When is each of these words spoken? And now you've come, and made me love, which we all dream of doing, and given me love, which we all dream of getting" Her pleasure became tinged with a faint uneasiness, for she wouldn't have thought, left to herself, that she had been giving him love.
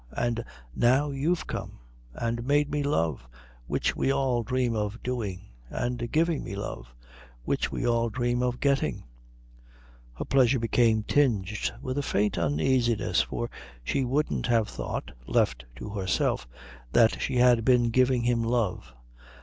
And 0.17 0.43
now 0.75 1.11
you've 1.11 1.45
come, 1.45 1.77
and 2.15 2.43
made 2.43 2.71
me 2.71 2.81
love, 2.81 3.27
which 3.67 3.95
we 3.95 4.11
all 4.11 4.41
dream 4.41 4.75
of 4.75 4.97
doing, 5.03 5.49
and 5.69 6.11
given 6.11 6.43
me 6.43 6.55
love, 6.55 6.95
which 7.45 7.71
we 7.71 7.85
all 7.87 8.09
dream 8.09 8.41
of 8.41 8.59
getting" 8.59 9.03
Her 10.17 10.25
pleasure 10.25 10.57
became 10.57 11.03
tinged 11.03 11.71
with 11.83 11.99
a 11.99 12.01
faint 12.01 12.35
uneasiness, 12.35 13.21
for 13.21 13.51
she 13.83 14.03
wouldn't 14.03 14.47
have 14.47 14.69
thought, 14.69 15.11
left 15.27 15.65
to 15.75 15.89
herself, 15.89 16.47
that 16.93 17.21
she 17.21 17.35
had 17.35 17.63
been 17.63 17.91
giving 17.91 18.23
him 18.23 18.43
love. 18.43 18.95